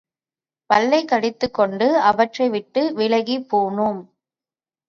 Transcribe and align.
பல்லைக் 0.69 1.07
கடித்துக்கொண்டு 1.07 1.87
அவற்றை 2.01 2.49
விட்டு 2.49 2.93
விலகிப்போனோம். 2.97 4.01